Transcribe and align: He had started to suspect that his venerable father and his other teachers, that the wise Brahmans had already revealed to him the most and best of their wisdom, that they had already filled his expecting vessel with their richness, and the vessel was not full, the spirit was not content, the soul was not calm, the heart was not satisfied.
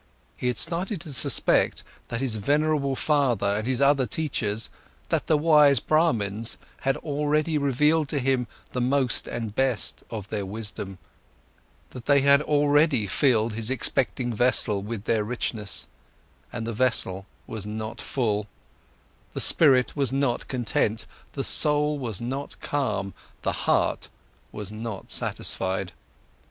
He 0.35 0.47
had 0.47 0.57
started 0.57 0.99
to 1.01 1.13
suspect 1.13 1.83
that 2.07 2.21
his 2.21 2.37
venerable 2.37 2.95
father 2.95 3.45
and 3.57 3.67
his 3.67 3.83
other 3.83 4.07
teachers, 4.07 4.71
that 5.09 5.27
the 5.27 5.37
wise 5.37 5.79
Brahmans 5.79 6.57
had 6.79 6.97
already 6.97 7.55
revealed 7.59 8.09
to 8.09 8.17
him 8.17 8.47
the 8.71 8.81
most 8.81 9.27
and 9.27 9.53
best 9.53 10.03
of 10.09 10.29
their 10.29 10.43
wisdom, 10.43 10.97
that 11.91 12.05
they 12.07 12.21
had 12.21 12.41
already 12.41 13.05
filled 13.05 13.53
his 13.53 13.69
expecting 13.69 14.33
vessel 14.33 14.81
with 14.81 15.03
their 15.03 15.23
richness, 15.23 15.85
and 16.51 16.65
the 16.65 16.73
vessel 16.73 17.27
was 17.45 17.67
not 17.67 18.01
full, 18.01 18.47
the 19.33 19.39
spirit 19.39 19.95
was 19.95 20.11
not 20.11 20.47
content, 20.47 21.05
the 21.33 21.43
soul 21.43 21.99
was 21.99 22.19
not 22.19 22.59
calm, 22.59 23.13
the 23.43 23.51
heart 23.69 24.09
was 24.51 24.71
not 24.71 25.11
satisfied. 25.11 25.91